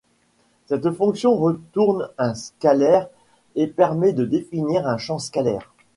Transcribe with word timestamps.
Cette 0.65 0.89
fonction 0.93 1.35
retourne 1.37 2.09
un 2.17 2.33
scalaire 2.33 3.07
et 3.53 3.67
permet 3.67 4.13
de 4.13 4.25
définir 4.25 4.87
un 4.87 4.97
champ 4.97 5.19
scalaire. 5.19 5.71